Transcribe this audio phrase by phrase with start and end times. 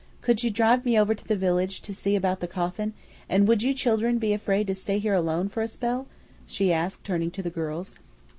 [0.21, 2.93] Could you drive me over to the village to see about the coffin,
[3.29, 6.07] and would you children be afraid to stay here alone for a spell?"
[6.47, 7.93] she asked, turning to the girls.